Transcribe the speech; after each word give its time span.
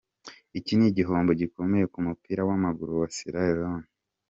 Iki 0.57 0.73
ni 0.75 0.85
igihombo 0.89 1.31
gikomeye 1.41 1.85
ku 1.93 1.99
mupira 2.05 2.41
w'amaguru 2.47 2.91
wa 3.01 3.07
Sierra 3.15 3.41
Leone. 3.57 3.87